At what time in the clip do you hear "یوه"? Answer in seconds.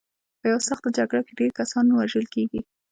0.51-0.61